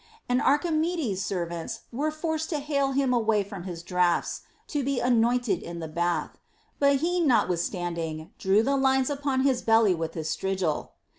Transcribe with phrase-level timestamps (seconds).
[0.27, 5.61] And Archimedes's servants were forced to hale him away from his draughts, to be anointed
[5.61, 6.39] in the bath;
[6.79, 10.93] but he notwithstanding drew the lines upon his belly with his strigil.